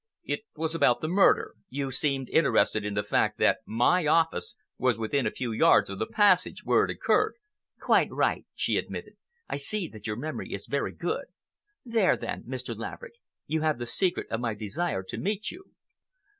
[0.23, 1.53] "It was about the murder.
[1.69, 5.99] You seemed interested in the fact that my office was within a few yards of
[5.99, 7.35] the passage where it occurred."
[7.79, 9.13] "Quite right," she admitted.
[9.47, 11.25] "I see that your memory is very good.
[11.85, 12.75] There, then, Mr.
[12.75, 13.13] Laverick,
[13.45, 15.65] you have the secret of my desire to meet you."